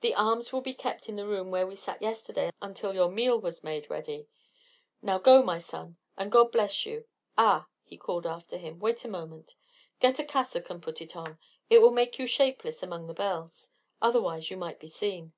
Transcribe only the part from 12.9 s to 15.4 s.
the bells. Otherwise you might be seen."